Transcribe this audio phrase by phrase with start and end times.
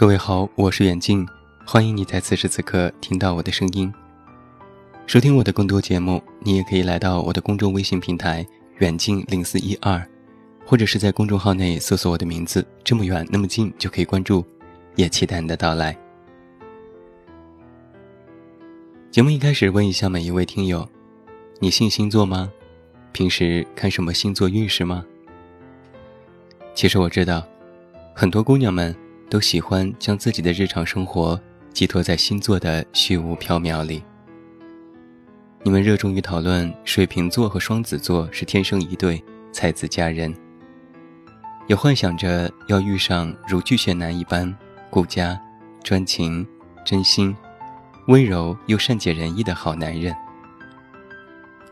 [0.00, 1.28] 各位好，我是远近，
[1.62, 3.92] 欢迎你在此时此刻听到我的声音。
[5.06, 8.46] 收听我的更多节目，你也可以来到我的公众微信平台
[8.80, 10.02] “远近零四一二”，
[10.64, 14.42] 或者是在公众号内搜索我的名字“这么远那么近”就可以关注，
[14.96, 15.94] 也期待你的到来。
[19.10, 20.88] 节目一开始问一下每一位听友：
[21.58, 22.50] 你信星座吗？
[23.12, 25.04] 平时看什么星座运势吗？
[26.74, 27.46] 其实我知道，
[28.14, 28.96] 很多姑娘们。
[29.30, 31.40] 都喜欢将自己的日常生活
[31.72, 34.02] 寄托在星座的虚无缥缈里。
[35.62, 39.22] 你们热衷于讨论水瓶座和双子座是天生一对，
[39.52, 40.34] 才子佳人，
[41.68, 44.52] 也幻想着要遇上如巨蟹男一般
[44.90, 45.40] 顾家、
[45.84, 46.44] 专情、
[46.84, 47.36] 真心、
[48.08, 50.12] 温柔又善解人意的好男人，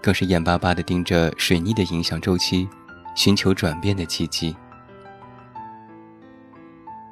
[0.00, 2.68] 更是眼巴巴地盯着水逆的影响周期，
[3.16, 4.54] 寻求转变的契机。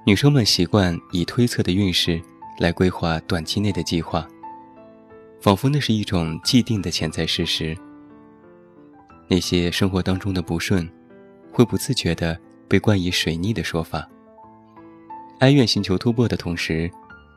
[0.07, 2.23] 女生们习惯以推测的运势
[2.61, 4.25] 来规划短期内的计划，
[5.41, 7.77] 仿佛那是一种既定的潜在事实。
[9.27, 10.89] 那些生活当中的不顺，
[11.51, 14.09] 会不自觉地被冠以水逆的说法。
[15.41, 16.89] 哀怨寻求突破的同时，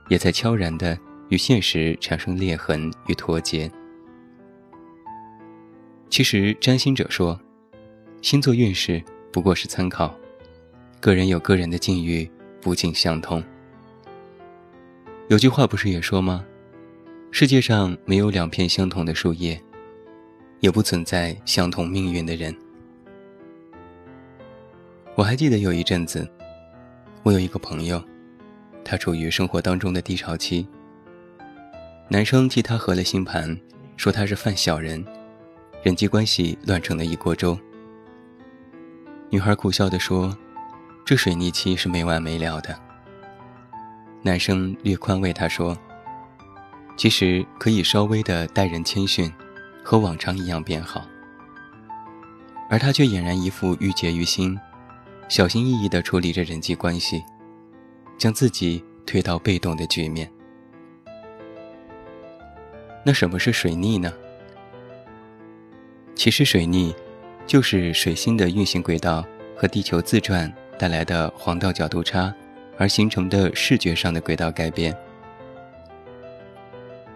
[0.08, 0.96] 也在悄然地
[1.30, 3.68] 与现实产生裂痕与脱节。
[6.08, 7.40] 其实，占星者说，
[8.22, 10.14] 星座运势不过是参考，
[11.00, 12.30] 个人有个人的境遇。
[12.62, 13.44] 不尽相通。
[15.28, 16.44] 有句话不是也说吗？
[17.32, 19.62] 世界上没有两片相同的树叶，
[20.60, 22.56] 也不存在相同命运的人。
[25.14, 26.28] 我还记得有一阵子，
[27.22, 28.04] 我有一个朋友，
[28.84, 30.68] 他处于生活当中的低潮期。
[32.08, 33.56] 男生替他合了星盘，
[33.96, 35.06] 说他是犯小人，
[35.84, 37.56] 人际关系乱成了一锅粥。
[39.30, 40.36] 女孩苦笑地说。
[41.10, 42.80] 这水逆期是没完没了的。
[44.22, 45.76] 男生略宽慰她说
[46.96, 49.34] ：“其实可以稍微的待人谦逊，
[49.84, 51.08] 和往常一样变好。”
[52.70, 54.56] 而他却俨然一副郁结于心，
[55.28, 57.24] 小心翼翼地处理着人际关系，
[58.16, 60.32] 将自己推到被动的局面。
[63.04, 64.14] 那什么是水逆呢？
[66.14, 66.94] 其实水逆，
[67.48, 69.26] 就是水星的运行轨道
[69.58, 70.54] 和地球自转。
[70.80, 72.34] 带来的黄道角度差，
[72.78, 74.98] 而形成的视觉上的轨道改变。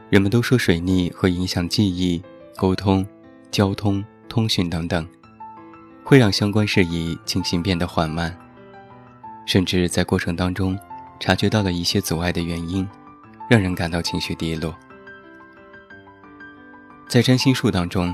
[0.09, 2.21] 人们都说水逆会影响记忆、
[2.57, 3.07] 沟通、
[3.49, 5.07] 交通、通讯等等，
[6.03, 8.37] 会让相关事宜进行变得缓慢，
[9.45, 10.77] 甚至在过程当中
[11.17, 12.85] 察觉到了一些阻碍的原因，
[13.49, 14.75] 让人感到情绪低落。
[17.07, 18.13] 在占星术当中，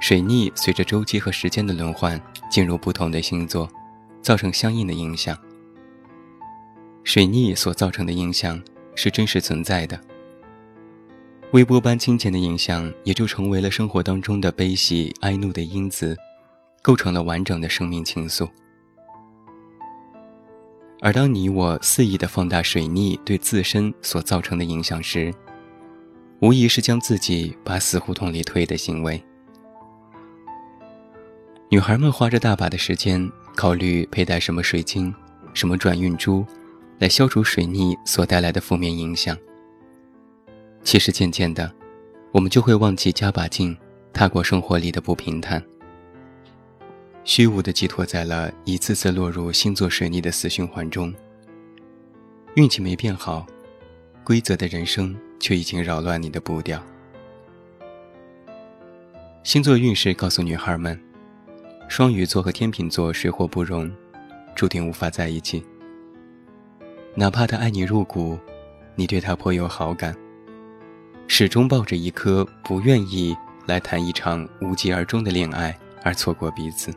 [0.00, 3.70] 水逆随着周期和时间的轮换进入不同的星座。
[4.22, 5.36] 造成相应的影响。
[7.04, 8.62] 水逆所造成的影响
[8.94, 10.00] 是真实存在的，
[11.52, 16.16] 微波般轻浅的影响也就成为了生活当中的悲喜哀怒的因子，
[16.80, 18.48] 构成了完整的生命情愫。
[21.00, 25.34] 而当你我肆意的放大水逆对自身所造成的影响时，
[26.40, 29.20] 无疑是将自己把死胡同里推的行为。
[31.72, 33.32] 女孩们花着大把的时间。
[33.56, 35.14] 考虑佩戴什么水晶、
[35.54, 36.44] 什么转运珠，
[36.98, 39.34] 来消除水逆所带来的负面影响。
[40.84, 41.72] 其实渐渐的，
[42.30, 43.74] 我们就会忘记加把劲，
[44.12, 45.62] 踏过生活里的不平坦，
[47.24, 51.12] 虚无的寄托在了一次次落入星座水逆的死循环中。
[52.54, 53.46] 运气没变好，
[54.24, 56.82] 规则的人生却已经扰乱你的步调。
[59.42, 60.98] 星座运势告诉女孩们。
[61.92, 63.94] 双鱼座和天秤座水火不容，
[64.54, 65.62] 注定无法在一起。
[67.14, 68.38] 哪怕他爱你入骨，
[68.94, 70.16] 你对他颇有好感，
[71.28, 73.36] 始终抱着一颗不愿意
[73.66, 76.90] 来谈一场无疾而终的恋爱而错过彼此。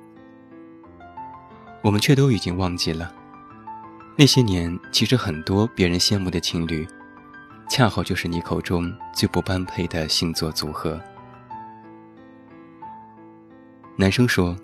[1.82, 3.14] 我们却都已经忘记了，
[4.16, 6.88] 那些年其实很多别人羡慕的情侣，
[7.70, 10.98] 恰好就是你口中最不般配的星座组合。
[13.98, 14.56] 男生说。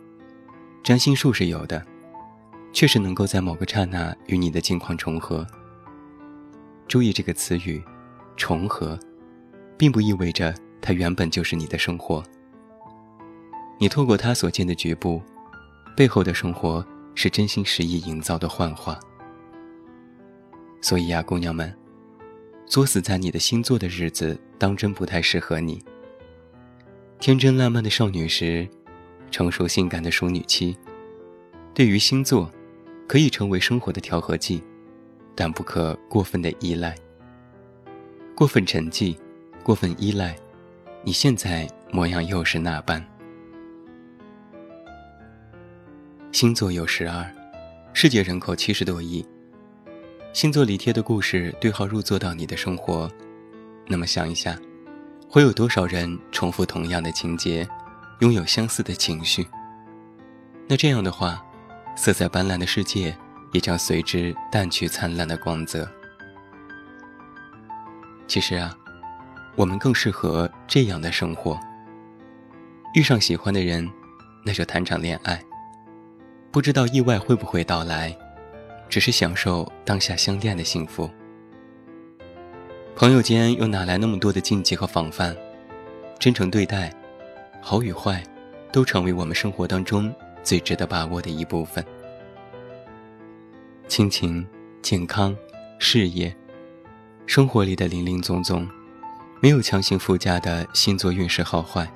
[0.84, 1.86] 占星术是有的，
[2.74, 5.46] 确实能够在某个刹那与你的境况重合。
[6.88, 7.82] 注意这个词语，
[8.36, 8.98] 重合，
[9.78, 12.24] 并不意味着它原本就是你的生活。
[13.78, 15.22] 你透过他所见的局部，
[15.96, 19.00] 背后的生活是真心实意营造的幻化。
[20.82, 21.72] 所以呀，姑娘们，
[22.66, 25.80] 作死在你的星座的日子，当真不太适合你。
[27.20, 28.68] 天真烂漫的少女时。
[29.32, 30.78] 成熟性感的熟女期，
[31.74, 32.52] 对于星座，
[33.08, 34.62] 可以成为生活的调和剂，
[35.34, 36.96] 但不可过分的依赖。
[38.36, 39.18] 过分沉寂，
[39.64, 40.36] 过分依赖，
[41.04, 43.04] 你现在模样又是那般。
[46.32, 47.26] 星座有十二，
[47.94, 49.26] 世界人口七十多亿。
[50.34, 53.12] 星座里贴的故事对号入座到你的生活，
[53.88, 54.58] 那么想一下，
[55.28, 57.68] 会有多少人重复同样的情节，
[58.22, 59.48] 拥有相似的情绪？
[60.68, 61.44] 那这样的话，
[61.96, 63.16] 色彩斑斓的世界
[63.52, 65.90] 也将随之淡去灿烂的光泽。
[68.28, 68.72] 其实啊，
[69.56, 71.60] 我们更适合这样的生活：
[72.94, 73.90] 遇上喜欢的人，
[74.46, 75.42] 那就谈场恋爱。
[76.52, 78.16] 不知道意外会不会到来，
[78.88, 81.10] 只是享受当下相恋的幸福。
[82.96, 85.36] 朋友间又哪来那么多的禁忌和防范？
[86.20, 86.94] 真诚对待，
[87.62, 88.24] 好与坏，
[88.72, 90.14] 都成为我们生活当中
[90.44, 91.86] 最值得把握的一部分。
[93.88, 94.46] 亲情、
[94.82, 95.36] 健康、
[95.80, 96.36] 事业，
[97.26, 98.68] 生活里的林林总总，
[99.40, 101.90] 没有强行附加的星座运势好坏，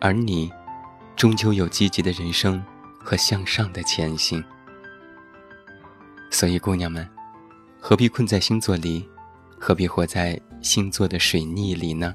[0.00, 0.52] 而你，
[1.14, 2.62] 终究有积极的人生。
[3.04, 4.40] 和向上的前行，
[6.30, 7.04] 所以姑娘们，
[7.80, 9.04] 何必困在星座里，
[9.58, 12.14] 何必活在星座的水逆里呢？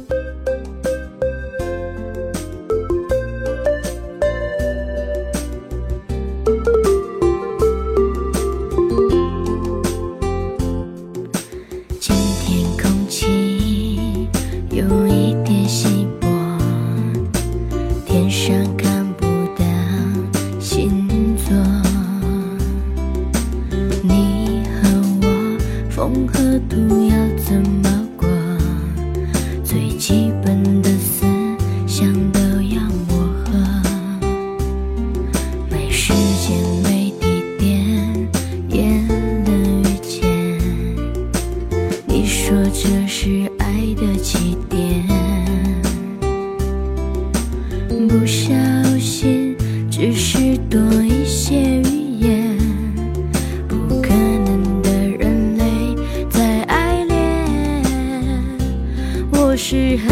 [59.71, 60.09] 是很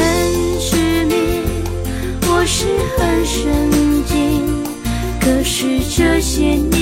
[0.57, 1.15] 痴迷
[2.29, 2.65] 我是
[2.95, 4.63] 很神经
[5.19, 6.78] 可是这些年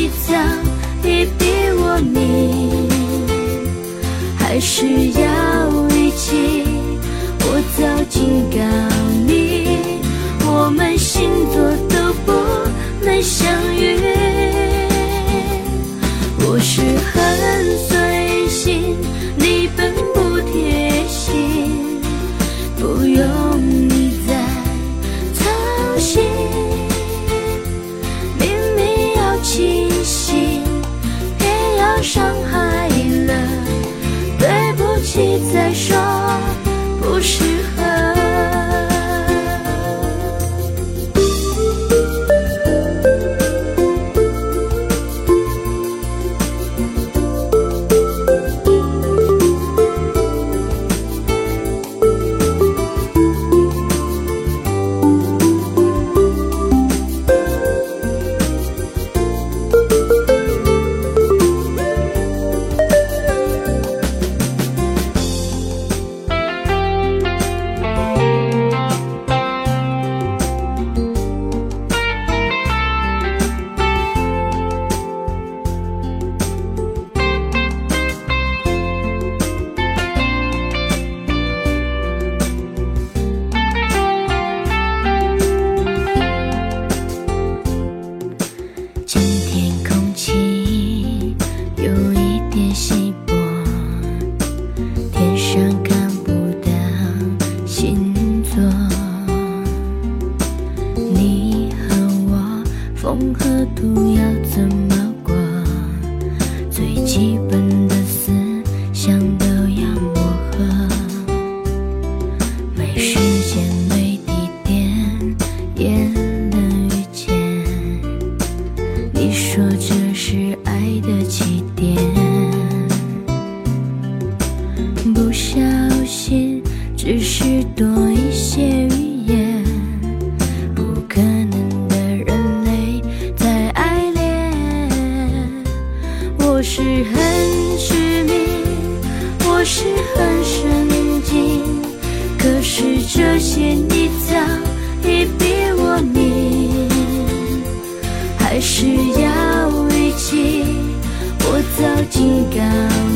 [152.06, 152.58] 警告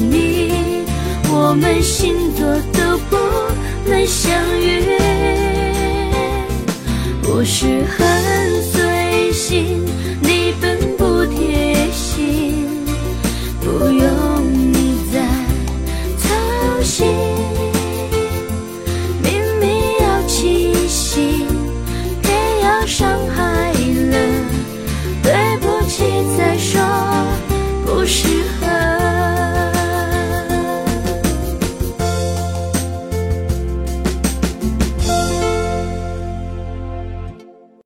[0.10, 0.84] 你，
[1.30, 3.18] 我们星座都不
[3.90, 4.84] 能相遇。
[7.24, 8.11] 我是很。